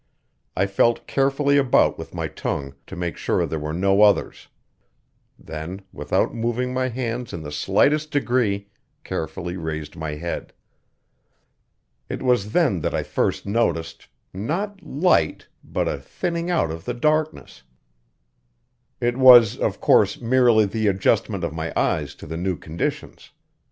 I 0.55 0.65
felt 0.65 1.05
carefully 1.05 1.57
about 1.59 1.99
with 1.99 2.11
my 2.15 2.27
tongue 2.27 2.73
to 2.87 2.95
make 2.95 3.17
sure 3.17 3.45
there 3.45 3.59
were 3.59 3.71
no 3.71 4.01
others; 4.01 4.47
then, 5.37 5.81
without 5.93 6.33
moving 6.33 6.73
my 6.73 6.87
hands 6.87 7.33
in 7.33 7.43
the 7.43 7.51
slightest 7.51 8.09
degree, 8.09 8.69
carefully 9.03 9.57
raised 9.57 9.95
my 9.95 10.15
head. 10.15 10.53
It 12.09 12.23
was 12.23 12.51
then 12.51 12.81
that 12.81 12.95
I 12.95 13.03
first 13.03 13.45
noticed 13.45 14.07
not 14.33 14.81
light, 14.81 15.45
but 15.63 15.87
a 15.87 15.99
thinning 15.99 16.49
out 16.49 16.71
of 16.71 16.85
the 16.85 16.95
darkness. 16.95 17.61
It 18.99 19.17
was, 19.17 19.55
of 19.55 19.79
course, 19.79 20.19
merely 20.19 20.65
the 20.65 20.87
adjustment 20.87 21.43
of 21.43 21.53
my 21.53 21.71
eyes 21.75 22.15
to 22.15 22.25
the 22.25 22.37
new 22.37 22.57
conditions. 22.57 23.29